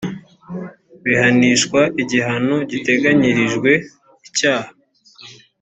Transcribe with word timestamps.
bihanishwa 1.03 1.81
igihano 2.01 2.55
giteganyirijwe 2.71 3.71
icyaha 4.27 4.69